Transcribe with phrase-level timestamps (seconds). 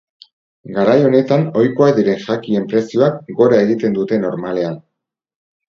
[0.77, 4.83] Garai honetan ohikoak diren jakien prezioek gora egiten dute normalean.